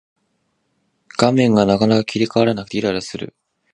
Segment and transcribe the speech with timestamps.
[1.19, 3.35] 画面がなかなか切り替わらなくてイライラする